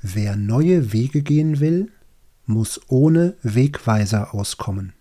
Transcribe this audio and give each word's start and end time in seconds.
Wer 0.00 0.36
neue 0.36 0.92
Wege 0.92 1.22
gehen 1.22 1.58
will, 1.60 1.90
muss 2.46 2.80
ohne 2.88 3.36
Wegweiser 3.42 4.32
auskommen. 4.34 4.92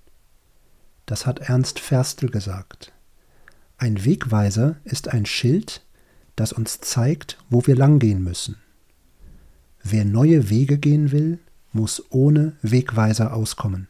Das 1.05 1.25
hat 1.25 1.39
Ernst 1.39 1.79
Ferstel 1.79 2.29
gesagt. 2.29 2.93
Ein 3.77 4.03
Wegweiser 4.03 4.77
ist 4.83 5.07
ein 5.09 5.25
Schild, 5.25 5.85
das 6.35 6.51
uns 6.51 6.81
zeigt, 6.81 7.37
wo 7.49 7.65
wir 7.67 7.75
langgehen 7.75 8.23
müssen. 8.23 8.57
Wer 9.83 10.03
neue 10.03 10.49
Wege 10.49 10.79
gehen 10.79 11.11
will, 11.11 11.39
muss 11.71 12.03
ohne 12.09 12.57
Wegweiser 12.63 13.33
auskommen. 13.33 13.87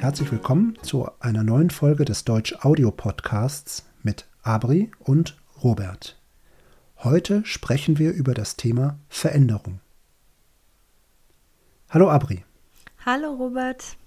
Herzlich 0.00 0.32
willkommen 0.32 0.78
zu 0.80 1.10
einer 1.20 1.44
neuen 1.44 1.68
Folge 1.68 2.06
des 2.06 2.24
Deutsch 2.24 2.54
Audio 2.62 2.90
Podcasts 2.90 3.84
mit 4.02 4.26
Abri 4.42 4.90
und 4.98 5.36
Robert. 5.62 6.18
Heute 7.00 7.44
sprechen 7.44 7.98
wir 7.98 8.12
über 8.12 8.32
das 8.32 8.56
Thema 8.56 8.98
Veränderung. 9.10 9.80
Hallo 11.90 12.08
Abri. 12.08 12.46
Hallo 13.04 13.34
Robert. 13.34 13.98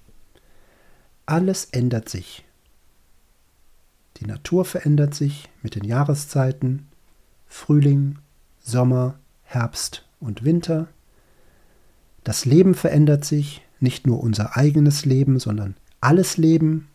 Alles 1.27 1.66
ändert 1.66 2.09
sich. 2.09 2.44
Die 4.17 4.25
Natur 4.25 4.66
verändert 4.66 5.13
sich 5.13 5.47
mit 5.61 5.75
den 5.75 5.83
Jahreszeiten 5.83 6.88
Frühling, 7.45 8.17
Sommer, 8.61 9.19
Herbst 9.44 10.07
und 10.19 10.44
Winter. 10.44 10.88
Das 12.23 12.45
Leben 12.45 12.73
verändert 12.73 13.25
sich, 13.25 13.61
nicht 13.80 14.07
nur 14.07 14.23
unser 14.23 14.57
eigenes 14.57 15.05
Leben, 15.05 15.38
sondern 15.38 15.75
alles 16.03 16.38
Leben 16.38 16.88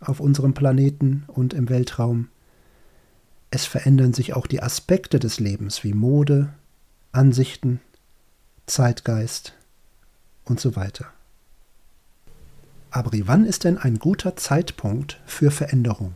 auf 0.00 0.20
unserem 0.20 0.52
Planeten 0.52 1.24
und 1.28 1.54
im 1.54 1.68
Weltraum. 1.68 2.28
Es 3.50 3.64
verändern 3.64 4.12
sich 4.12 4.34
auch 4.34 4.46
die 4.46 4.62
Aspekte 4.62 5.18
des 5.18 5.40
Lebens 5.40 5.84
wie 5.84 5.94
Mode, 5.94 6.52
Ansichten, 7.12 7.80
Zeitgeist 8.66 9.54
und 10.44 10.60
so 10.60 10.76
weiter. 10.76 11.06
Aber 12.90 13.10
wann 13.26 13.44
ist 13.44 13.64
denn 13.64 13.78
ein 13.78 13.98
guter 13.98 14.36
Zeitpunkt 14.36 15.20
für 15.26 15.50
Veränderung? 15.50 16.14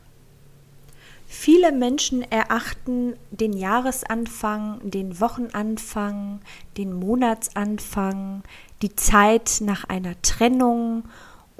Viele 1.27 1.71
Menschen 1.71 2.23
erachten 2.23 3.15
den 3.31 3.53
Jahresanfang, 3.53 4.91
den 4.91 5.21
Wochenanfang, 5.21 6.41
den 6.77 6.93
Monatsanfang, 6.93 8.43
die 8.83 8.97
Zeit 8.97 9.61
nach 9.61 9.85
einer 9.85 10.21
Trennung 10.23 11.05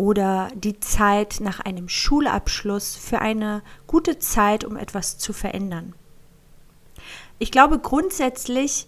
oder 0.01 0.49
die 0.55 0.81
Zeit 0.81 1.41
nach 1.41 1.61
einem 1.61 1.91
Schulabschluss 1.91 2.97
für 2.97 3.19
eine 3.21 3.61
gute 3.87 4.19
Zeit, 4.19 4.65
um 4.65 4.79
etwas 4.79 5.19
zu 5.19 5.35
verändern. 5.35 5.93
Ich 7.39 7.53
glaube, 7.53 7.79
grundsätzlich 7.79 8.87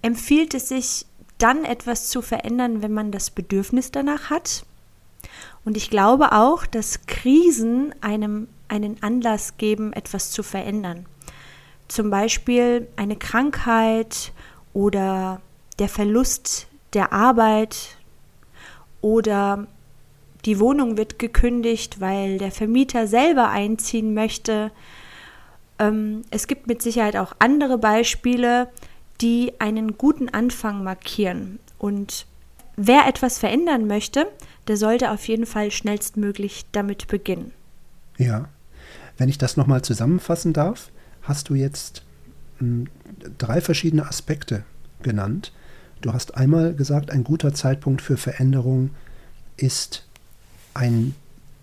empfiehlt 0.00 0.54
es 0.54 0.68
sich, 0.68 1.06
dann 1.38 1.64
etwas 1.64 2.08
zu 2.08 2.22
verändern, 2.22 2.82
wenn 2.82 2.92
man 2.92 3.10
das 3.10 3.30
Bedürfnis 3.30 3.90
danach 3.90 4.30
hat. 4.30 4.64
Und 5.64 5.76
ich 5.76 5.90
glaube 5.90 6.30
auch, 6.30 6.66
dass 6.66 7.04
Krisen 7.06 7.92
einem 8.00 8.46
einen 8.68 9.02
Anlass 9.02 9.56
geben, 9.56 9.92
etwas 9.92 10.30
zu 10.30 10.44
verändern. 10.44 11.06
Zum 11.88 12.10
Beispiel 12.10 12.86
eine 12.94 13.16
Krankheit 13.16 14.32
oder 14.72 15.40
der 15.80 15.88
Verlust 15.88 16.68
der 16.92 17.12
Arbeit 17.12 17.96
oder 19.00 19.66
die 20.44 20.60
Wohnung 20.60 20.96
wird 20.96 21.18
gekündigt, 21.18 22.00
weil 22.00 22.38
der 22.38 22.50
Vermieter 22.50 23.06
selber 23.06 23.50
einziehen 23.50 24.14
möchte. 24.14 24.70
Ähm, 25.78 26.22
es 26.30 26.46
gibt 26.46 26.66
mit 26.66 26.82
Sicherheit 26.82 27.16
auch 27.16 27.34
andere 27.38 27.78
Beispiele, 27.78 28.68
die 29.20 29.52
einen 29.58 29.96
guten 29.96 30.28
Anfang 30.28 30.84
markieren. 30.84 31.58
Und 31.78 32.26
wer 32.76 33.06
etwas 33.06 33.38
verändern 33.38 33.86
möchte, 33.86 34.26
der 34.68 34.76
sollte 34.76 35.10
auf 35.10 35.26
jeden 35.28 35.46
Fall 35.46 35.70
schnellstmöglich 35.70 36.66
damit 36.72 37.08
beginnen. 37.08 37.52
Ja, 38.18 38.48
wenn 39.16 39.28
ich 39.28 39.38
das 39.38 39.56
nochmal 39.56 39.82
zusammenfassen 39.82 40.52
darf, 40.52 40.90
hast 41.22 41.48
du 41.48 41.54
jetzt 41.54 42.02
hm, 42.58 42.88
drei 43.38 43.60
verschiedene 43.60 44.06
Aspekte 44.06 44.64
genannt. 45.02 45.52
Du 46.00 46.12
hast 46.12 46.36
einmal 46.36 46.74
gesagt, 46.74 47.10
ein 47.10 47.24
guter 47.24 47.54
Zeitpunkt 47.54 48.02
für 48.02 48.16
Veränderung 48.16 48.90
ist 49.56 50.06
ein 50.74 51.14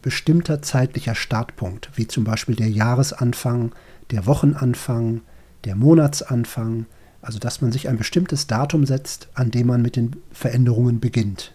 bestimmter 0.02 0.62
zeitlicher 0.62 1.16
Startpunkt, 1.16 1.92
wie 1.96 2.08
zum 2.08 2.24
Beispiel 2.24 2.56
der 2.56 2.70
Jahresanfang, 2.70 3.72
der 4.10 4.26
Wochenanfang, 4.26 5.22
der 5.64 5.76
Monatsanfang, 5.76 6.86
also 7.22 7.38
dass 7.38 7.62
man 7.62 7.72
sich 7.72 7.88
ein 7.88 7.98
bestimmtes 7.98 8.48
Datum 8.48 8.86
setzt, 8.86 9.30
an 9.36 9.52
dem 9.52 9.68
man 9.68 9.82
mit 9.82 9.96
den 9.96 10.16
Veränderungen 10.32 11.00
beginnt. 11.00 11.54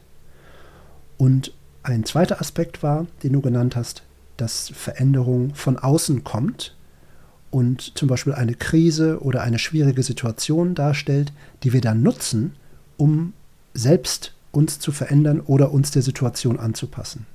Und 1.18 1.52
ein 1.82 2.04
zweiter 2.04 2.40
Aspekt 2.40 2.82
war, 2.82 3.06
den 3.22 3.32
du 3.32 3.40
genannt 3.40 3.74
hast, 3.74 4.02
dass 4.36 4.70
Veränderung 4.74 5.54
von 5.54 5.78
außen 5.78 6.24
kommt 6.24 6.76
und 7.50 7.96
zum 7.96 8.08
Beispiel 8.08 8.34
eine 8.34 8.54
Krise 8.54 9.22
oder 9.22 9.42
eine 9.42 9.58
schwierige 9.58 10.02
Situation 10.02 10.74
darstellt, 10.74 11.32
die 11.62 11.72
wir 11.72 11.80
dann 11.80 12.02
nutzen, 12.02 12.54
um 12.96 13.32
selbst 13.72 14.34
uns 14.52 14.78
zu 14.78 14.92
verändern 14.92 15.40
oder 15.40 15.72
uns 15.72 15.90
der 15.90 16.02
Situation 16.02 16.58
anzupassen. 16.58 17.26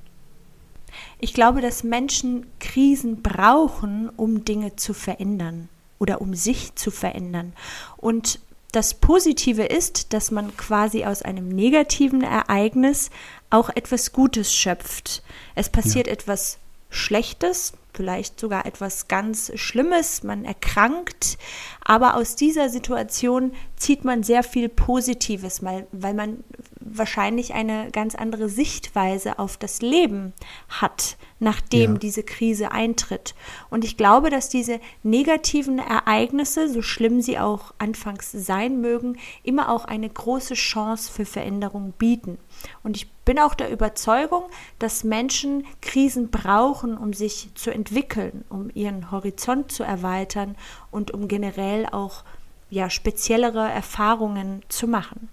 Ich 1.18 1.34
glaube, 1.34 1.60
dass 1.60 1.84
Menschen 1.84 2.46
Krisen 2.60 3.22
brauchen, 3.22 4.08
um 4.10 4.44
Dinge 4.44 4.76
zu 4.76 4.94
verändern 4.94 5.68
oder 5.98 6.20
um 6.20 6.34
sich 6.34 6.74
zu 6.74 6.90
verändern. 6.90 7.52
Und 7.96 8.40
das 8.72 8.94
Positive 8.94 9.64
ist, 9.64 10.14
dass 10.14 10.30
man 10.30 10.56
quasi 10.56 11.04
aus 11.04 11.22
einem 11.22 11.48
negativen 11.48 12.22
Ereignis 12.22 13.10
auch 13.50 13.68
etwas 13.68 14.12
Gutes 14.12 14.52
schöpft. 14.54 15.22
Es 15.54 15.68
passiert 15.68 16.06
ja. 16.06 16.14
etwas 16.14 16.58
Schlechtes, 16.88 17.74
vielleicht 17.94 18.40
sogar 18.40 18.66
etwas 18.66 19.08
ganz 19.08 19.52
Schlimmes, 19.54 20.22
man 20.22 20.44
erkrankt, 20.44 21.38
aber 21.84 22.16
aus 22.16 22.36
dieser 22.36 22.70
Situation 22.70 23.52
zieht 23.76 24.04
man 24.04 24.22
sehr 24.22 24.42
viel 24.42 24.68
Positives, 24.68 25.62
weil, 25.62 25.86
weil 25.92 26.14
man 26.14 26.42
wahrscheinlich 26.84 27.54
eine 27.54 27.90
ganz 27.90 28.14
andere 28.14 28.48
Sichtweise 28.48 29.38
auf 29.38 29.56
das 29.56 29.82
Leben 29.82 30.32
hat, 30.68 31.16
nachdem 31.40 31.92
ja. 31.92 31.98
diese 31.98 32.22
Krise 32.22 32.72
eintritt. 32.72 33.34
Und 33.70 33.84
ich 33.84 33.96
glaube, 33.96 34.30
dass 34.30 34.48
diese 34.48 34.80
negativen 35.02 35.78
Ereignisse, 35.78 36.68
so 36.68 36.82
schlimm 36.82 37.20
sie 37.20 37.38
auch 37.38 37.74
anfangs 37.78 38.32
sein 38.32 38.80
mögen, 38.80 39.18
immer 39.42 39.70
auch 39.70 39.84
eine 39.84 40.08
große 40.08 40.54
Chance 40.54 41.10
für 41.10 41.24
Veränderung 41.24 41.92
bieten. 41.98 42.38
Und 42.82 42.96
ich 42.96 43.10
bin 43.24 43.38
auch 43.38 43.54
der 43.54 43.70
Überzeugung, 43.70 44.44
dass 44.78 45.04
Menschen 45.04 45.64
Krisen 45.80 46.30
brauchen, 46.30 46.96
um 46.96 47.12
sich 47.12 47.50
zu 47.54 47.70
entwickeln, 47.70 48.44
um 48.48 48.70
ihren 48.74 49.10
Horizont 49.10 49.70
zu 49.70 49.82
erweitern 49.84 50.56
und 50.90 51.12
um 51.12 51.28
generell 51.28 51.86
auch 51.86 52.24
ja, 52.70 52.88
speziellere 52.88 53.70
Erfahrungen 53.70 54.62
zu 54.68 54.88
machen. 54.88 55.28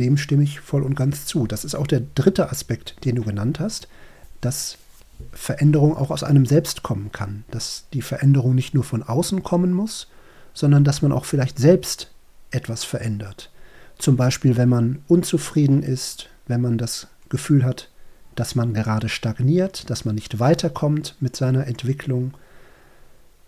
Dem 0.00 0.16
stimme 0.16 0.42
ich 0.42 0.60
voll 0.60 0.82
und 0.82 0.94
ganz 0.94 1.26
zu. 1.26 1.46
Das 1.46 1.64
ist 1.64 1.74
auch 1.74 1.86
der 1.86 2.02
dritte 2.14 2.50
Aspekt, 2.50 3.04
den 3.04 3.16
du 3.16 3.22
genannt 3.22 3.60
hast, 3.60 3.88
dass 4.40 4.78
Veränderung 5.32 5.96
auch 5.96 6.10
aus 6.10 6.22
einem 6.22 6.46
selbst 6.46 6.82
kommen 6.82 7.10
kann, 7.12 7.44
dass 7.50 7.86
die 7.92 8.02
Veränderung 8.02 8.54
nicht 8.54 8.74
nur 8.74 8.84
von 8.84 9.02
außen 9.02 9.42
kommen 9.42 9.72
muss, 9.72 10.08
sondern 10.54 10.84
dass 10.84 11.02
man 11.02 11.12
auch 11.12 11.24
vielleicht 11.24 11.58
selbst 11.58 12.10
etwas 12.50 12.84
verändert. 12.84 13.50
Zum 13.98 14.16
Beispiel, 14.16 14.56
wenn 14.56 14.68
man 14.68 15.02
unzufrieden 15.08 15.82
ist, 15.82 16.28
wenn 16.46 16.60
man 16.60 16.78
das 16.78 17.08
Gefühl 17.28 17.64
hat, 17.64 17.90
dass 18.38 18.54
man 18.54 18.72
gerade 18.72 19.08
stagniert, 19.08 19.90
dass 19.90 20.04
man 20.04 20.14
nicht 20.14 20.38
weiterkommt 20.38 21.16
mit 21.18 21.34
seiner 21.34 21.66
Entwicklung. 21.66 22.34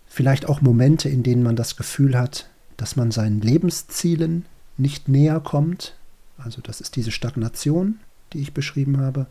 Vielleicht 0.07 0.47
auch 0.47 0.59
Momente, 0.59 1.07
in 1.07 1.23
denen 1.23 1.43
man 1.43 1.55
das 1.55 1.77
Gefühl 1.77 2.17
hat, 2.17 2.49
dass 2.75 2.97
man 2.97 3.11
seinen 3.11 3.39
Lebenszielen 3.39 4.45
nicht 4.77 5.07
näher 5.07 5.39
kommt. 5.39 5.95
Also 6.43 6.61
das 6.61 6.81
ist 6.81 6.95
diese 6.95 7.11
Stagnation, 7.11 7.99
die 8.33 8.39
ich 8.39 8.53
beschrieben 8.53 8.99
habe. 8.99 9.27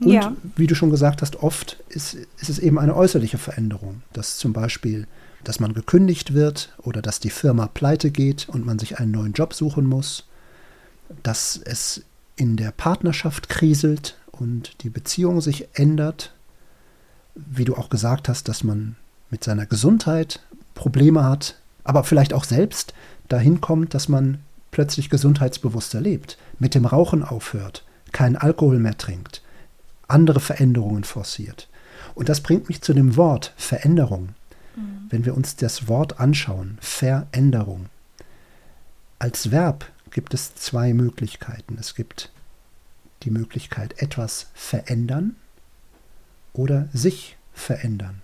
Und 0.00 0.12
ja. 0.12 0.34
wie 0.56 0.66
du 0.66 0.74
schon 0.74 0.90
gesagt 0.90 1.20
hast, 1.20 1.36
oft 1.36 1.78
ist, 1.88 2.14
ist 2.14 2.48
es 2.48 2.58
eben 2.58 2.78
eine 2.78 2.96
äußerliche 2.96 3.38
Veränderung, 3.38 4.02
dass 4.12 4.38
zum 4.38 4.52
Beispiel, 4.52 5.06
dass 5.44 5.60
man 5.60 5.74
gekündigt 5.74 6.32
wird 6.32 6.74
oder 6.78 7.02
dass 7.02 7.20
die 7.20 7.30
Firma 7.30 7.66
pleite 7.66 8.10
geht 8.10 8.48
und 8.48 8.64
man 8.64 8.78
sich 8.78 8.98
einen 8.98 9.12
neuen 9.12 9.34
Job 9.34 9.52
suchen 9.52 9.86
muss 9.86 10.24
dass 11.22 11.60
es 11.62 12.02
in 12.36 12.56
der 12.56 12.70
Partnerschaft 12.70 13.48
kriselt 13.48 14.16
und 14.30 14.82
die 14.82 14.90
Beziehung 14.90 15.40
sich 15.40 15.68
ändert. 15.74 16.32
Wie 17.34 17.64
du 17.64 17.76
auch 17.76 17.90
gesagt 17.90 18.28
hast, 18.28 18.48
dass 18.48 18.64
man 18.64 18.96
mit 19.30 19.44
seiner 19.44 19.66
Gesundheit 19.66 20.40
Probleme 20.74 21.24
hat, 21.24 21.56
aber 21.84 22.04
vielleicht 22.04 22.32
auch 22.32 22.44
selbst 22.44 22.94
dahin 23.28 23.60
kommt, 23.60 23.94
dass 23.94 24.08
man 24.08 24.38
plötzlich 24.70 25.10
gesundheitsbewusster 25.10 26.00
lebt, 26.00 26.38
mit 26.58 26.74
dem 26.74 26.86
Rauchen 26.86 27.22
aufhört, 27.22 27.84
keinen 28.12 28.36
Alkohol 28.36 28.78
mehr 28.78 28.98
trinkt, 28.98 29.42
andere 30.08 30.40
Veränderungen 30.40 31.04
forciert. 31.04 31.68
Und 32.14 32.28
das 32.28 32.40
bringt 32.40 32.68
mich 32.68 32.82
zu 32.82 32.92
dem 32.92 33.16
Wort 33.16 33.52
Veränderung. 33.56 34.30
Mhm. 34.76 35.06
Wenn 35.10 35.24
wir 35.24 35.36
uns 35.36 35.56
das 35.56 35.88
Wort 35.88 36.20
anschauen, 36.20 36.78
Veränderung. 36.80 37.86
Als 39.18 39.50
Verb 39.50 39.84
gibt 40.10 40.34
es 40.34 40.54
zwei 40.54 40.92
Möglichkeiten. 40.94 41.76
Es 41.78 41.94
gibt 41.94 42.32
die 43.22 43.30
Möglichkeit, 43.30 44.00
etwas 44.00 44.48
verändern 44.54 45.36
oder 46.52 46.88
sich 46.92 47.36
verändern. 47.52 48.22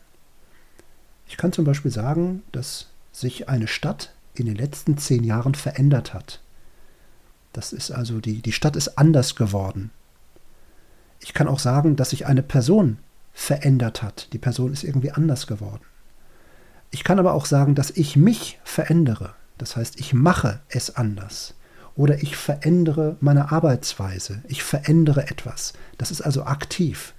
Ich 1.28 1.36
kann 1.36 1.52
zum 1.52 1.64
Beispiel 1.64 1.90
sagen, 1.90 2.42
dass 2.52 2.88
sich 3.12 3.48
eine 3.48 3.66
Stadt 3.66 4.12
in 4.38 4.46
den 4.46 4.56
letzten 4.56 4.98
zehn 4.98 5.24
Jahren 5.24 5.54
verändert 5.54 6.14
hat. 6.14 6.40
Das 7.52 7.72
ist 7.72 7.90
also, 7.90 8.20
die, 8.20 8.42
die 8.42 8.52
Stadt 8.52 8.76
ist 8.76 8.98
anders 8.98 9.34
geworden. 9.34 9.90
Ich 11.20 11.32
kann 11.32 11.48
auch 11.48 11.58
sagen, 11.58 11.96
dass 11.96 12.10
sich 12.10 12.26
eine 12.26 12.42
Person 12.42 12.98
verändert 13.32 14.02
hat. 14.02 14.32
Die 14.32 14.38
Person 14.38 14.72
ist 14.72 14.84
irgendwie 14.84 15.10
anders 15.10 15.46
geworden. 15.46 15.82
Ich 16.90 17.04
kann 17.04 17.18
aber 17.18 17.34
auch 17.34 17.46
sagen, 17.46 17.74
dass 17.74 17.90
ich 17.90 18.16
mich 18.16 18.58
verändere. 18.64 19.34
Das 19.58 19.76
heißt, 19.76 19.98
ich 19.98 20.14
mache 20.14 20.60
es 20.68 20.96
anders. 20.96 21.54
Oder 21.94 22.22
ich 22.22 22.36
verändere 22.36 23.16
meine 23.20 23.52
Arbeitsweise. 23.52 24.42
Ich 24.48 24.62
verändere 24.62 25.28
etwas. 25.28 25.72
Das 25.96 26.10
ist 26.10 26.20
also 26.20 26.44
aktiv. 26.44 27.14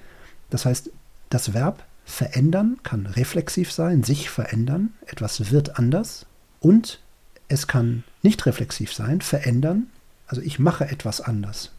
Das 0.49 0.65
heißt, 0.65 0.91
das 1.29 1.53
Verb 1.53 1.83
verändern 2.05 2.77
kann 2.83 3.05
reflexiv 3.05 3.71
sein, 3.71 4.03
sich 4.03 4.29
verändern. 4.29 4.93
Etwas 5.07 5.51
wird 5.51 5.77
anders. 5.77 6.25
Und 6.59 7.01
es 7.47 7.67
kann 7.67 8.03
nicht 8.21 8.45
reflexiv 8.45 8.93
sein, 8.93 9.21
verändern. 9.21 9.87
Also 10.27 10.41
ich 10.41 10.59
mache 10.59 10.85
etwas 10.85 11.21
anders. 11.21 11.71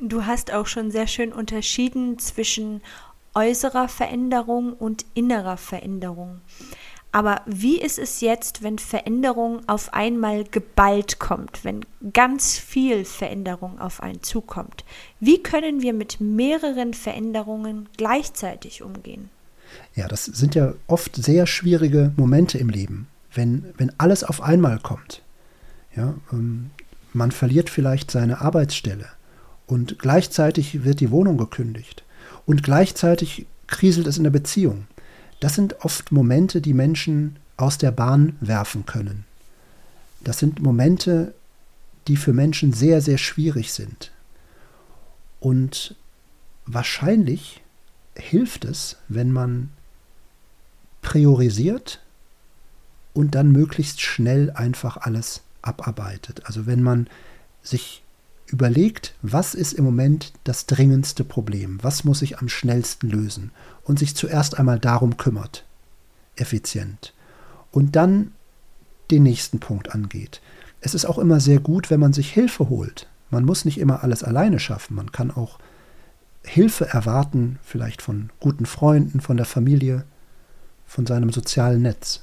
Du 0.00 0.26
hast 0.26 0.52
auch 0.52 0.66
schon 0.66 0.90
sehr 0.90 1.06
schön 1.06 1.32
unterschieden 1.32 2.18
zwischen 2.18 2.80
äußerer 3.34 3.88
Veränderung 3.88 4.72
und 4.72 5.04
innerer 5.14 5.56
Veränderung. 5.56 6.40
Aber 7.12 7.42
wie 7.46 7.80
ist 7.80 8.00
es 8.00 8.20
jetzt, 8.22 8.64
wenn 8.64 8.80
Veränderung 8.80 9.60
auf 9.68 9.94
einmal 9.94 10.42
geballt 10.42 11.20
kommt, 11.20 11.64
wenn 11.64 11.84
ganz 12.12 12.58
viel 12.58 13.04
Veränderung 13.04 13.78
auf 13.78 14.02
einen 14.02 14.20
zukommt? 14.22 14.84
Wie 15.20 15.40
können 15.40 15.80
wir 15.80 15.92
mit 15.92 16.20
mehreren 16.20 16.92
Veränderungen 16.92 17.88
gleichzeitig 17.96 18.82
umgehen? 18.82 19.30
Ja, 19.94 20.08
das 20.08 20.24
sind 20.24 20.56
ja 20.56 20.74
oft 20.88 21.14
sehr 21.14 21.46
schwierige 21.46 22.12
Momente 22.16 22.58
im 22.58 22.68
Leben, 22.68 23.06
wenn, 23.34 23.66
wenn 23.76 23.92
alles 23.98 24.24
auf 24.24 24.42
einmal 24.42 24.78
kommt. 24.78 25.22
Ja, 25.94 26.14
ähm, 26.32 26.70
man 27.12 27.30
verliert 27.30 27.70
vielleicht 27.70 28.10
seine 28.10 28.40
Arbeitsstelle 28.40 29.06
und 29.66 29.98
gleichzeitig 29.98 30.84
wird 30.84 31.00
die 31.00 31.10
Wohnung 31.10 31.38
gekündigt 31.38 32.02
und 32.46 32.62
gleichzeitig 32.62 33.46
kriselt 33.66 34.06
es 34.06 34.18
in 34.18 34.24
der 34.24 34.30
Beziehung. 34.30 34.86
Das 35.40 35.54
sind 35.54 35.84
oft 35.84 36.12
Momente, 36.12 36.60
die 36.60 36.74
Menschen 36.74 37.36
aus 37.56 37.78
der 37.78 37.92
Bahn 37.92 38.36
werfen 38.40 38.86
können. 38.86 39.24
Das 40.22 40.38
sind 40.38 40.60
Momente, 40.60 41.34
die 42.08 42.16
für 42.16 42.32
Menschen 42.32 42.72
sehr, 42.72 43.00
sehr 43.00 43.18
schwierig 43.18 43.72
sind. 43.72 44.10
Und 45.40 45.94
wahrscheinlich 46.66 47.62
hilft 48.16 48.64
es, 48.64 48.96
wenn 49.08 49.32
man 49.32 49.70
priorisiert 51.02 52.00
und 53.14 53.34
dann 53.34 53.52
möglichst 53.52 54.02
schnell 54.02 54.50
einfach 54.50 54.98
alles 54.98 55.40
abarbeitet. 55.62 56.42
Also 56.44 56.66
wenn 56.66 56.82
man 56.82 57.06
sich 57.62 58.02
überlegt, 58.46 59.14
was 59.22 59.54
ist 59.54 59.72
im 59.72 59.84
Moment 59.84 60.32
das 60.44 60.66
dringendste 60.66 61.24
Problem, 61.24 61.78
was 61.82 62.04
muss 62.04 62.20
ich 62.20 62.38
am 62.38 62.48
schnellsten 62.48 63.08
lösen 63.08 63.52
und 63.84 63.98
sich 63.98 64.14
zuerst 64.14 64.58
einmal 64.58 64.78
darum 64.78 65.16
kümmert, 65.16 65.64
effizient, 66.36 67.14
und 67.70 67.96
dann 67.96 68.32
den 69.10 69.22
nächsten 69.22 69.60
Punkt 69.60 69.94
angeht. 69.94 70.40
Es 70.80 70.94
ist 70.94 71.06
auch 71.06 71.18
immer 71.18 71.40
sehr 71.40 71.60
gut, 71.60 71.90
wenn 71.90 72.00
man 72.00 72.12
sich 72.12 72.32
Hilfe 72.32 72.68
holt. 72.68 73.08
Man 73.30 73.44
muss 73.44 73.64
nicht 73.64 73.78
immer 73.78 74.02
alles 74.04 74.22
alleine 74.22 74.58
schaffen, 74.58 74.94
man 74.94 75.10
kann 75.12 75.30
auch 75.30 75.58
Hilfe 76.44 76.86
erwarten, 76.86 77.58
vielleicht 77.62 78.02
von 78.02 78.30
guten 78.38 78.66
Freunden, 78.66 79.20
von 79.20 79.36
der 79.36 79.46
Familie, 79.46 80.04
von 80.86 81.06
seinem 81.06 81.32
sozialen 81.32 81.82
Netz. 81.82 82.22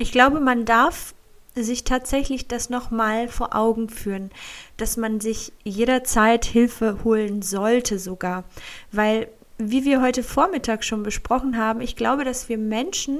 Ich 0.00 0.12
glaube, 0.12 0.40
man 0.40 0.64
darf 0.64 1.14
sich 1.54 1.84
tatsächlich 1.84 2.48
das 2.48 2.70
nochmal 2.70 3.28
vor 3.28 3.54
Augen 3.54 3.90
führen, 3.90 4.30
dass 4.78 4.96
man 4.96 5.20
sich 5.20 5.52
jederzeit 5.62 6.46
Hilfe 6.46 7.04
holen 7.04 7.42
sollte 7.42 7.98
sogar. 7.98 8.44
Weil, 8.92 9.28
wie 9.58 9.84
wir 9.84 10.00
heute 10.00 10.22
Vormittag 10.22 10.84
schon 10.84 11.02
besprochen 11.02 11.58
haben, 11.58 11.82
ich 11.82 11.96
glaube, 11.96 12.24
dass 12.24 12.48
wir 12.48 12.56
Menschen 12.56 13.18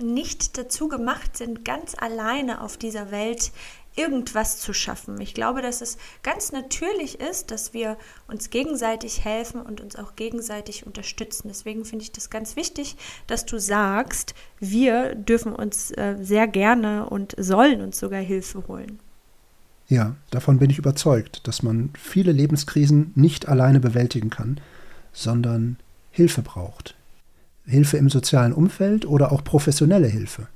nicht 0.00 0.56
dazu 0.56 0.88
gemacht 0.88 1.36
sind, 1.36 1.62
ganz 1.62 1.94
alleine 1.94 2.62
auf 2.62 2.78
dieser 2.78 3.10
Welt 3.10 3.52
irgendwas 3.96 4.58
zu 4.58 4.72
schaffen. 4.72 5.20
Ich 5.20 5.34
glaube, 5.34 5.62
dass 5.62 5.80
es 5.80 5.96
ganz 6.22 6.52
natürlich 6.52 7.20
ist, 7.20 7.50
dass 7.50 7.72
wir 7.74 7.96
uns 8.28 8.50
gegenseitig 8.50 9.24
helfen 9.24 9.60
und 9.60 9.80
uns 9.80 9.96
auch 9.96 10.16
gegenseitig 10.16 10.86
unterstützen. 10.86 11.48
Deswegen 11.48 11.84
finde 11.84 12.04
ich 12.04 12.12
das 12.12 12.30
ganz 12.30 12.56
wichtig, 12.56 12.96
dass 13.26 13.46
du 13.46 13.58
sagst, 13.58 14.34
wir 14.60 15.14
dürfen 15.14 15.54
uns 15.54 15.90
äh, 15.92 16.16
sehr 16.20 16.46
gerne 16.46 17.08
und 17.08 17.34
sollen 17.38 17.80
uns 17.80 17.98
sogar 17.98 18.20
Hilfe 18.20 18.66
holen. 18.68 19.00
Ja, 19.88 20.16
davon 20.30 20.58
bin 20.58 20.70
ich 20.70 20.78
überzeugt, 20.78 21.46
dass 21.46 21.62
man 21.62 21.90
viele 21.96 22.32
Lebenskrisen 22.32 23.12
nicht 23.14 23.48
alleine 23.48 23.80
bewältigen 23.80 24.30
kann, 24.30 24.60
sondern 25.12 25.76
Hilfe 26.10 26.42
braucht. 26.42 26.96
Hilfe 27.66 27.96
im 27.96 28.10
sozialen 28.10 28.52
Umfeld 28.52 29.06
oder 29.06 29.32
auch 29.32 29.44
professionelle 29.44 30.08
Hilfe. 30.08 30.48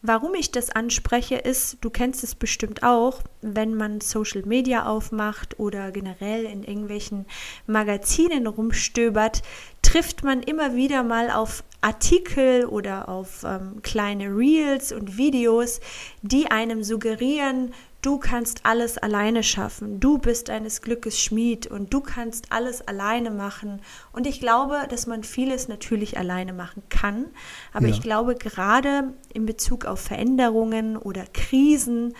Warum 0.00 0.34
ich 0.34 0.52
das 0.52 0.70
anspreche, 0.70 1.34
ist, 1.34 1.78
du 1.80 1.90
kennst 1.90 2.22
es 2.22 2.36
bestimmt 2.36 2.84
auch, 2.84 3.20
wenn 3.42 3.74
man 3.74 4.00
Social 4.00 4.42
Media 4.42 4.86
aufmacht 4.86 5.58
oder 5.58 5.90
generell 5.90 6.44
in 6.44 6.62
irgendwelchen 6.62 7.26
Magazinen 7.66 8.46
rumstöbert, 8.46 9.42
trifft 9.82 10.22
man 10.22 10.40
immer 10.42 10.76
wieder 10.76 11.02
mal 11.02 11.30
auf 11.32 11.64
Artikel 11.80 12.66
oder 12.66 13.08
auf 13.08 13.44
ähm, 13.44 13.82
kleine 13.82 14.26
Reels 14.36 14.92
und 14.92 15.16
Videos, 15.16 15.80
die 16.22 16.48
einem 16.48 16.84
suggerieren, 16.84 17.74
du 18.02 18.18
kannst 18.18 18.64
alles 18.64 18.96
alleine 18.96 19.42
schaffen, 19.42 20.00
du 20.00 20.18
bist 20.18 20.50
eines 20.50 20.82
Glückes 20.82 21.20
Schmied 21.20 21.66
und 21.66 21.92
du 21.92 22.00
kannst 22.00 22.52
alles 22.52 22.86
alleine 22.86 23.30
machen. 23.30 23.82
Und 24.12 24.26
ich 24.26 24.40
glaube, 24.40 24.86
dass 24.88 25.06
man 25.06 25.24
vieles 25.24 25.68
natürlich 25.68 26.16
alleine 26.16 26.52
machen 26.52 26.82
kann, 26.88 27.26
aber 27.72 27.88
ja. 27.88 27.94
ich 27.94 28.00
glaube, 28.00 28.34
gerade 28.34 29.14
in 29.32 29.46
Bezug 29.46 29.84
auf 29.84 30.00
Veränderungen 30.00 30.96
oder 30.96 31.24
Krisen 31.32 32.14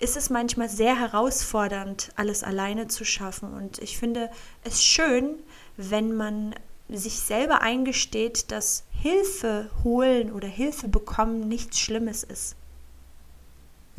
ist 0.00 0.16
es 0.16 0.30
manchmal 0.30 0.68
sehr 0.68 0.98
herausfordernd, 0.98 2.10
alles 2.16 2.42
alleine 2.42 2.88
zu 2.88 3.04
schaffen. 3.04 3.52
Und 3.52 3.78
ich 3.78 3.98
finde 3.98 4.30
es 4.64 4.82
schön, 4.82 5.36
wenn 5.76 6.16
man 6.16 6.54
sich 6.88 7.20
selber 7.20 7.60
eingesteht, 7.60 8.50
dass 8.50 8.84
Hilfe 8.90 9.70
holen 9.84 10.32
oder 10.32 10.48
Hilfe 10.48 10.88
bekommen 10.88 11.46
nichts 11.46 11.78
Schlimmes 11.78 12.24
ist. 12.24 12.56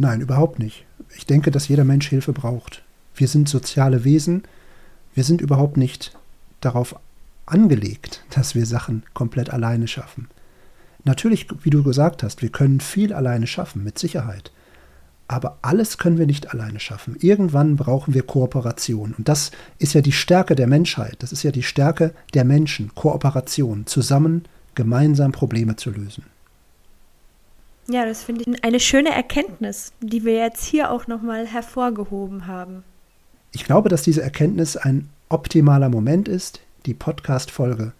Nein, 0.02 0.22
überhaupt 0.22 0.58
nicht. 0.58 0.84
Ich 1.16 1.28
denke, 1.28 1.52
dass 1.52 1.68
jeder 1.68 1.84
Mensch 1.84 2.10
Hilfe 2.10 2.34
braucht. 2.34 2.82
Wir 3.14 3.28
sind 3.28 3.48
soziale 3.48 4.04
Wesen. 4.04 4.42
Wir 5.14 5.24
sind 5.24 5.42
überhaupt 5.42 5.78
nicht 5.78 6.18
darauf 6.60 6.96
angelegt, 7.46 8.26
dass 8.32 8.56
wir 8.56 8.66
Sachen 8.66 9.04
komplett 9.14 9.52
alleine 9.52 9.88
schaffen. 9.88 10.28
Natürlich, 11.04 11.46
wie 11.62 11.70
du 11.70 11.84
gesagt 11.84 12.24
hast, 12.24 12.42
wir 12.42 12.50
können 12.50 12.80
viel 12.80 13.14
alleine 13.14 13.46
schaffen, 13.46 13.84
mit 13.84 14.00
Sicherheit. 14.00 14.52
Aber 15.28 15.60
alles 15.62 16.00
können 16.00 16.18
wir 16.18 16.26
nicht 16.26 16.52
alleine 16.52 16.80
schaffen. 16.80 17.16
Irgendwann 17.20 17.76
brauchen 17.76 18.16
wir 18.16 18.24
Kooperation. 18.24 19.14
Und 19.16 19.30
das 19.30 19.52
ist 19.78 19.94
ja 19.94 20.02
die 20.02 20.12
Stärke 20.12 20.56
der 20.56 20.66
Menschheit. 20.66 21.18
Das 21.20 21.32
ist 21.32 21.44
ja 21.44 21.52
die 21.52 21.62
Stärke 21.62 22.16
der 22.34 22.44
Menschen. 22.44 22.96
Kooperation. 22.96 23.86
Zusammen 23.86 24.46
gemeinsam 24.74 25.32
Probleme 25.32 25.76
zu 25.76 25.92
lösen. 25.92 26.24
Ja, 27.88 28.06
das 28.06 28.24
finde 28.24 28.44
ich 28.48 28.64
eine 28.64 28.80
schöne 28.80 29.10
Erkenntnis, 29.10 29.92
die 30.02 30.24
wir 30.24 30.36
jetzt 30.36 30.64
hier 30.64 30.92
auch 30.92 31.08
nochmal 31.08 31.46
hervorgehoben 31.48 32.48
haben. 32.48 32.84
Ich 33.52 33.66
glaube, 33.66 33.90
dass 33.90 34.04
diese 34.04 34.22
Erkenntnis 34.22 34.78
ein 34.78 35.10
optimaler 35.30 35.90
Moment 35.90 36.28
ist, 36.28 36.62
die 36.86 36.94
Podcast-Folge 36.94 37.94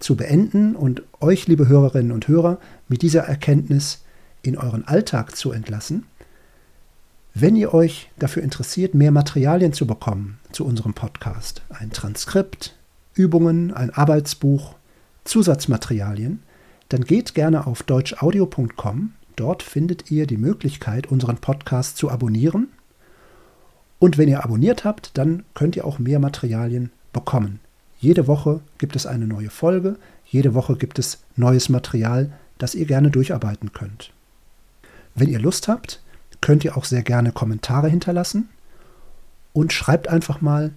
zu 0.00 0.16
beenden 0.16 0.74
und 0.74 1.02
euch, 1.20 1.46
liebe 1.46 1.68
Hörerinnen 1.68 2.12
und 2.12 2.28
Hörer, 2.28 2.58
mit 2.88 3.02
dieser 3.02 3.22
Erkenntnis 3.22 4.04
in 4.42 4.58
euren 4.58 4.86
Alltag 4.86 5.36
zu 5.36 5.52
entlassen. 5.52 6.04
Wenn 7.34 7.56
ihr 7.56 7.72
euch 7.72 8.10
dafür 8.18 8.42
interessiert, 8.42 8.94
mehr 8.94 9.12
Materialien 9.12 9.72
zu 9.72 9.86
bekommen 9.86 10.38
zu 10.50 10.66
unserem 10.66 10.92
Podcast, 10.92 11.62
ein 11.70 11.90
Transkript, 11.90 12.76
Übungen, 13.14 13.72
ein 13.72 13.90
Arbeitsbuch, 13.90 14.74
Zusatzmaterialien, 15.24 16.42
dann 16.92 17.04
geht 17.04 17.34
gerne 17.34 17.66
auf 17.66 17.82
deutschaudio.com 17.82 19.12
Dort 19.36 19.62
findet 19.62 20.10
ihr 20.10 20.26
die 20.26 20.36
Möglichkeit, 20.36 21.06
unseren 21.06 21.38
Podcast 21.38 21.96
zu 21.96 22.10
abonnieren. 22.10 22.68
Und 23.98 24.18
wenn 24.18 24.28
ihr 24.28 24.44
abonniert 24.44 24.84
habt, 24.84 25.16
dann 25.16 25.44
könnt 25.54 25.76
ihr 25.76 25.86
auch 25.86 25.98
mehr 25.98 26.18
Materialien 26.18 26.90
bekommen. 27.12 27.60
Jede 27.98 28.26
Woche 28.26 28.60
gibt 28.78 28.96
es 28.96 29.06
eine 29.06 29.26
neue 29.26 29.50
Folge, 29.50 29.96
jede 30.26 30.54
Woche 30.54 30.76
gibt 30.76 30.98
es 30.98 31.20
neues 31.36 31.68
Material, 31.68 32.32
das 32.58 32.74
ihr 32.74 32.84
gerne 32.84 33.10
durcharbeiten 33.10 33.72
könnt. 33.72 34.12
Wenn 35.14 35.28
ihr 35.28 35.38
Lust 35.38 35.68
habt, 35.68 36.00
könnt 36.40 36.64
ihr 36.64 36.76
auch 36.76 36.84
sehr 36.84 37.02
gerne 37.02 37.32
Kommentare 37.32 37.88
hinterlassen 37.88 38.48
und 39.52 39.72
schreibt 39.72 40.08
einfach 40.08 40.40
mal, 40.40 40.72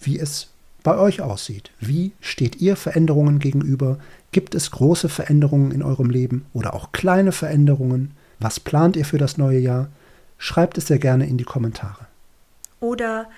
wie 0.00 0.18
es 0.18 0.48
bei 0.82 0.98
euch 0.98 1.20
aussieht. 1.22 1.70
Wie 1.80 2.12
steht 2.20 2.56
ihr 2.60 2.76
Veränderungen 2.76 3.38
gegenüber? 3.38 3.98
Gibt 4.36 4.54
es 4.54 4.70
große 4.70 5.08
Veränderungen 5.08 5.70
in 5.70 5.82
eurem 5.82 6.10
Leben 6.10 6.44
oder 6.52 6.74
auch 6.74 6.92
kleine 6.92 7.32
Veränderungen? 7.32 8.10
Was 8.38 8.60
plant 8.60 8.94
ihr 8.94 9.06
für 9.06 9.16
das 9.16 9.38
neue 9.38 9.58
Jahr? 9.58 9.88
Schreibt 10.36 10.76
es 10.76 10.88
sehr 10.88 10.98
gerne 10.98 11.26
in 11.26 11.38
die 11.38 11.44
Kommentare. 11.44 12.04
Oder 12.78 13.30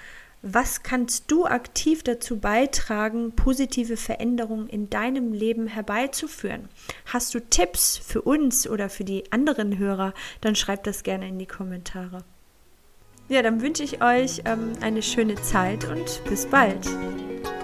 was 0.43 0.83
kannst 0.83 1.31
du 1.31 1.47
aktiv 1.47 2.02
dazu 2.02 2.40
beitragen, 2.40 3.31
positive 3.31 3.97
Veränderungen 3.97 4.69
in 4.69 4.90
deinem 4.90 5.33
Leben 5.33 5.69
herbeizuführen? 5.69 6.69
Hast 7.07 7.33
du 7.33 7.38
Tipps 7.38 7.97
für 7.97 8.23
uns 8.23 8.69
oder 8.69 8.88
für 8.88 9.05
die 9.05 9.31
anderen 9.31 9.78
Hörer? 9.78 10.14
Dann 10.40 10.57
schreib 10.57 10.83
das 10.83 11.05
gerne 11.05 11.28
in 11.28 11.38
die 11.38 11.47
Kommentare. 11.47 12.25
Ja, 13.28 13.43
dann 13.43 13.62
wünsche 13.62 13.85
ich 13.85 14.02
euch 14.02 14.43
ähm, 14.47 14.73
eine 14.81 15.02
schöne 15.02 15.37
Zeit 15.37 15.85
und 15.85 16.25
bis 16.28 16.45
bald. 16.47 16.88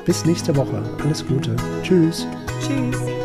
Bis 0.05 0.25
nächste 0.25 0.55
Woche. 0.55 0.83
Alles 1.03 1.27
Gute. 1.27 1.57
Tschüss. 1.83 2.27
Tschüss. 2.61 3.24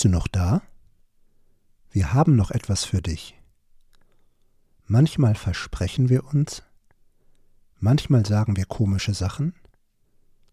Bist 0.00 0.06
du 0.06 0.16
noch 0.16 0.28
da? 0.28 0.62
Wir 1.90 2.14
haben 2.14 2.34
noch 2.34 2.50
etwas 2.50 2.86
für 2.86 3.02
dich. 3.02 3.38
Manchmal 4.86 5.34
versprechen 5.34 6.08
wir 6.08 6.24
uns, 6.24 6.62
manchmal 7.80 8.24
sagen 8.24 8.56
wir 8.56 8.64
komische 8.64 9.12
Sachen 9.12 9.52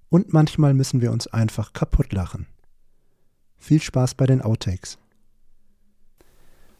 und 0.09 0.33
manchmal 0.33 0.73
müssen 0.73 0.99
wir 0.99 1.13
uns 1.13 1.27
einfach 1.27 1.71
kaputt 1.71 2.11
lachen. 2.11 2.45
Viel 3.55 3.81
Spaß 3.81 4.15
bei 4.15 4.25
den 4.25 4.41
Outtakes. 4.41 4.97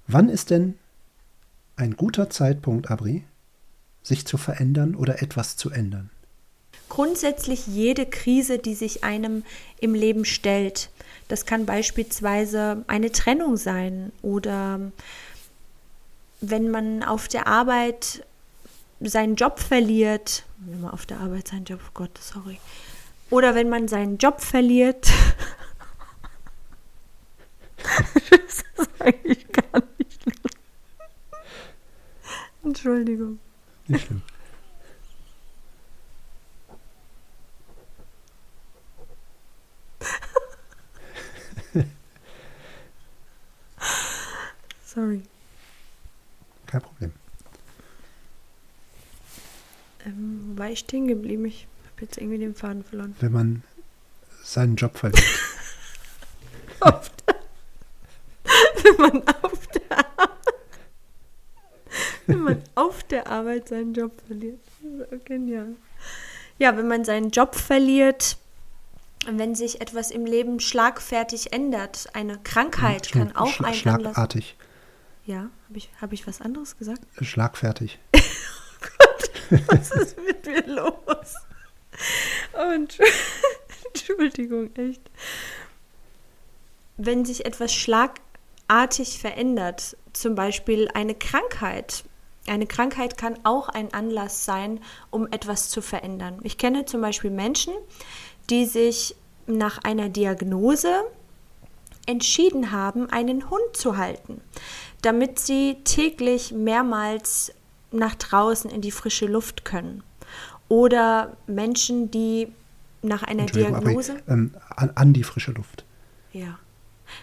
Wann 0.06 0.28
ist 0.28 0.50
denn 0.50 0.74
ein 1.78 1.96
guter 1.96 2.30
Zeitpunkt, 2.30 2.92
Abri, 2.92 3.24
sich 4.04 4.28
zu 4.28 4.38
verändern 4.38 4.94
oder 4.96 5.22
etwas 5.22 5.56
zu 5.56 5.70
ändern? 5.70 6.10
Grundsätzlich 6.98 7.68
jede 7.68 8.08
Krise, 8.08 8.58
die 8.58 8.74
sich 8.74 9.04
einem 9.04 9.44
im 9.80 9.94
Leben 9.94 10.26
stellt. 10.26 10.90
Das 11.28 11.46
kann 11.46 11.68
beispielsweise 11.68 12.84
eine 12.88 13.12
Trennung 13.12 13.56
sein 13.56 14.12
oder 14.24 14.80
wenn 16.42 16.72
man 16.72 17.04
auf 17.04 17.28
der 17.28 17.46
Arbeit 17.46 18.26
seinen 19.00 19.36
Job 19.36 19.60
verliert, 19.60 20.44
wenn 20.58 20.82
man 20.82 20.90
auf 20.90 21.06
der 21.06 21.20
Arbeit 21.20 21.50
seinen 21.50 21.66
Job, 21.66 21.82
oh 21.86 21.92
Gott, 21.94 22.18
sorry, 22.20 22.60
oder 23.30 23.54
wenn 23.54 23.70
man 23.70 23.88
seinen 23.88 24.18
Job 24.18 24.42
verliert. 24.42 25.06
das 27.78 28.64
ist 28.76 28.90
eigentlich 28.98 29.46
gar 29.52 29.84
nicht. 30.00 30.20
Entschuldigung. 32.64 33.38
Nicht 33.86 34.08
schlimm. 34.08 34.24
Sorry. 44.98 45.22
Kein 46.66 46.82
Problem. 46.82 47.12
Ähm, 50.04 50.54
war 50.56 50.72
ich 50.72 50.80
stehen 50.80 51.08
geblieben? 51.08 51.46
Ich 51.46 51.68
habe 51.92 52.06
jetzt 52.06 52.18
irgendwie 52.18 52.40
den 52.40 52.56
Faden 52.56 52.84
verloren. 52.84 53.16
Wenn 53.20 53.32
man 53.32 53.64
seinen 54.42 54.76
Job 54.76 54.98
verliert. 54.98 55.24
auf 56.80 57.12
der, 57.28 57.36
wenn 58.86 58.96
man 58.98 59.24
auf 59.44 59.68
der 59.68 59.98
Arbeit, 60.18 60.56
wenn 62.26 62.40
man 62.40 62.64
auf 62.74 63.04
der 63.04 63.28
Arbeit 63.28 63.68
seinen 63.70 63.94
Job 63.94 64.20
verliert. 64.26 64.60
Genial. 65.26 65.76
Ja, 66.58 66.76
wenn 66.76 66.88
man 66.88 67.06
seinen 67.06 67.30
Job 67.30 67.54
verliert, 67.54 68.38
wenn 69.28 69.54
sich 69.54 69.80
etwas 69.80 70.10
im 70.10 70.26
Leben 70.26 70.60
schlagfertig 70.60 71.54
ändert, 71.54 72.08
eine 72.14 72.40
Krankheit 72.40 73.06
hm, 73.06 73.22
kann 73.22 73.36
auch 73.36 73.60
ein 73.60 73.76
Schlagartig. 73.76 74.56
Ja, 75.28 75.50
habe 75.68 75.78
ich, 75.78 75.90
hab 76.00 76.14
ich 76.14 76.26
was 76.26 76.40
anderes 76.40 76.78
gesagt? 76.78 77.02
Schlagfertig. 77.20 78.00
oh 78.16 78.20
Gott, 78.98 79.62
was 79.68 79.92
ist 79.92 80.18
mit 80.26 80.46
mir 80.46 80.66
los? 80.66 81.36
Und 82.72 82.98
Entschuldigung, 83.88 84.74
echt. 84.78 85.02
Wenn 86.96 87.26
sich 87.26 87.46
etwas 87.46 87.74
schlagartig 87.74 89.20
verändert, 89.20 89.98
zum 90.14 90.34
Beispiel 90.36 90.88
eine 90.94 91.14
Krankheit, 91.14 92.06
eine 92.48 92.66
Krankheit 92.66 93.18
kann 93.18 93.38
auch 93.44 93.68
ein 93.68 93.94
Anlass 93.94 94.46
sein, 94.46 94.80
um 95.12 95.28
etwas 95.30 95.68
zu 95.68 95.82
verändern. 95.82 96.40
Ich 96.44 96.58
kenne 96.58 96.86
zum 96.86 97.02
Beispiel 97.02 97.32
Menschen, 97.32 97.74
die 98.50 98.66
sich 98.66 99.14
nach 99.46 99.80
einer 99.80 100.08
Diagnose 100.08 101.04
entschieden 102.06 102.72
haben, 102.72 103.10
einen 103.10 103.50
Hund 103.50 103.76
zu 103.76 103.98
halten 103.98 104.42
damit 105.02 105.40
sie 105.40 105.78
täglich 105.84 106.52
mehrmals 106.52 107.54
nach 107.92 108.16
draußen 108.16 108.70
in 108.70 108.82
die 108.82 108.92
frische 108.92 109.26
Luft 109.26 109.66
können. 109.66 110.04
Oder 110.70 111.38
Menschen, 111.48 112.12
die 112.12 112.52
nach 113.02 113.24
einer 113.24 113.46
Diagnose. 113.46 114.18
Aber, 114.26 114.34
ähm, 114.34 114.56
an, 114.76 114.92
an, 114.96 115.14
die 115.14 115.24
frische 115.24 115.52
Luft. 115.52 115.86
Ja. 116.34 116.60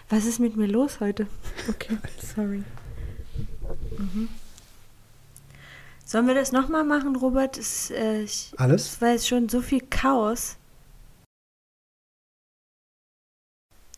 Was 0.09 0.25
ist 0.25 0.39
mit 0.39 0.55
mir 0.55 0.67
los 0.67 0.99
heute? 0.99 1.27
Okay, 1.69 1.97
sorry. 2.35 2.63
Mhm. 3.97 4.29
Sollen 6.05 6.27
wir 6.27 6.35
das 6.35 6.51
nochmal 6.51 6.83
machen, 6.83 7.15
Robert? 7.15 7.57
Es, 7.57 7.89
äh, 7.91 8.21
ich, 8.21 8.53
Alles? 8.57 8.93
Es 8.93 9.01
war 9.01 9.09
jetzt 9.09 9.27
schon 9.27 9.49
so 9.49 9.61
viel 9.61 9.81
Chaos. 9.81 10.57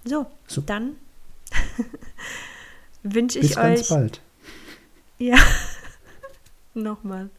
So, 0.06 0.26
so. 0.48 0.62
dann 0.62 0.96
wünsche 3.14 3.40
ich 3.40 3.50
Bis 3.50 3.58
euch. 3.58 3.80
Bis 3.80 3.88
ganz 3.88 3.90
bald. 3.90 4.22
Ja, 5.20 5.38
nochmal. 6.74 7.30